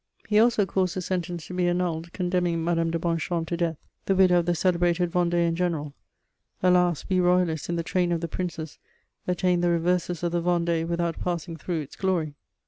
He 0.27 0.39
also 0.39 0.65
caused 0.65 0.95
the 0.95 1.01
sentence 1.03 1.45
to 1.45 1.53
be 1.53 1.67
annulled 1.67 2.11
condemning 2.11 2.63
Madame 2.63 2.89
de 2.89 2.97
Bonchamps 2.97 3.47
to 3.49 3.55
death, 3.55 3.77
the 4.07 4.15
widow 4.15 4.39
of 4.39 4.47
the 4.47 4.55
celebrated 4.55 5.11
Vendean 5.11 5.53
general. 5.53 5.93
Alas, 6.63 7.05
we 7.07 7.19
Royalists 7.19 7.69
in 7.69 7.75
the 7.75 7.83
train 7.83 8.11
of 8.11 8.19
the 8.19 8.27
Princes 8.27 8.79
attained 9.27 9.63
the 9.63 9.69
reverses 9.69 10.23
of 10.23 10.31
the 10.31 10.41
Vendée 10.41 10.87
without 10.87 11.19
passing 11.19 11.55
through 11.55 11.81
its 11.81 11.95
glory! 11.95 12.33